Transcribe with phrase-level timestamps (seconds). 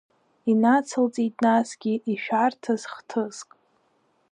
[0.51, 3.49] Инацылҵеит насгьы ишәарҭаз хҭыск.